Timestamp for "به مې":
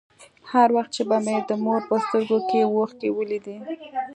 1.09-1.37